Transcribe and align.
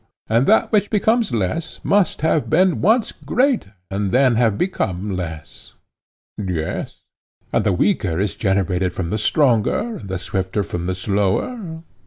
And 0.27 0.47
that 0.47 0.71
which 0.71 0.89
becomes 0.89 1.31
less 1.31 1.79
must 1.83 2.21
have 2.21 2.49
been 2.49 2.81
once 2.81 3.11
greater 3.11 3.75
and 3.91 4.09
then 4.09 4.33
have 4.33 4.57
become 4.57 5.15
less. 5.15 5.75
Yes. 6.43 7.01
And 7.53 7.63
the 7.63 7.71
weaker 7.73 8.19
is 8.19 8.33
generated 8.33 8.93
from 8.93 9.11
the 9.11 9.19
stronger, 9.19 9.97
and 9.97 10.09
the 10.09 10.17
swifter 10.17 10.63
from 10.63 10.87
the 10.87 10.95
slower. 10.95 11.83